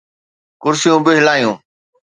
ڪرسيون 0.63 0.99
به 1.05 1.11
ھلايو. 1.19 1.51